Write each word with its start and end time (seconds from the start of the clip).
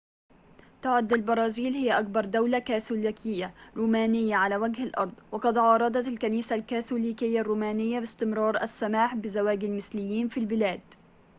تعد 0.81 1.13
البرازيل 1.13 1.73
هي 1.73 1.99
أكبر 1.99 2.25
دولة 2.25 2.59
كاثوليكية 2.59 3.53
رومانية 3.75 4.35
على 4.35 4.57
وجه 4.57 4.83
الأرض 4.83 5.13
وقد 5.31 5.57
عارضت 5.57 6.07
الكنيسة 6.07 6.55
الكاثوليكية 6.55 7.39
الرومانية 7.41 7.99
باستمرار 7.99 8.63
السماح 8.63 9.15
بزواج 9.15 9.63
المثليين 9.63 10.27
في 10.27 10.39
البلاد 10.39 10.81